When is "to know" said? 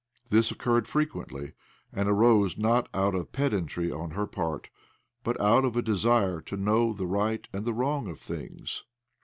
6.41-6.91